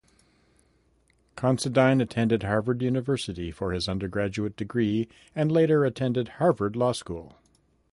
[1.35, 7.35] Considine attended Harvard University for his undergraduate degree and later attended Harvard Law School.